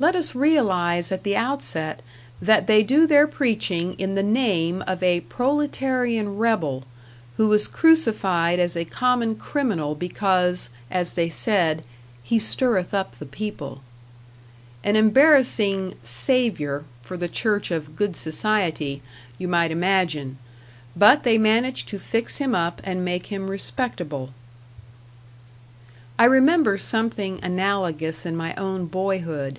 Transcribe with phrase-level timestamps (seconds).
[0.00, 2.02] Let us realize at the outset
[2.40, 6.84] that they do their preaching in the name of a proletarian rebel,
[7.36, 11.82] who was crucified as a common criminal because, as they said,
[12.22, 13.82] "He stirreth up the people."
[14.84, 19.02] An embarrassing "Savior" for the church of Good Society,
[19.36, 20.38] you might imagine;
[20.94, 24.32] but they manage to fix him up and make him respectable.
[26.20, 29.58] I remember something analogous in my own boyhood.